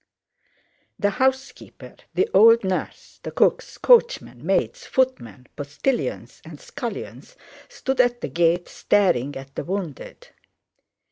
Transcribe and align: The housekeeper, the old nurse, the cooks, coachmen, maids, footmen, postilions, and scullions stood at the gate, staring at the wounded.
The 0.97 1.11
housekeeper, 1.11 1.95
the 2.15 2.27
old 2.33 2.63
nurse, 2.63 3.19
the 3.21 3.29
cooks, 3.29 3.77
coachmen, 3.77 4.43
maids, 4.43 4.83
footmen, 4.87 5.45
postilions, 5.55 6.41
and 6.43 6.59
scullions 6.59 7.35
stood 7.69 8.01
at 8.01 8.21
the 8.21 8.29
gate, 8.29 8.67
staring 8.67 9.35
at 9.35 9.53
the 9.53 9.63
wounded. 9.63 10.29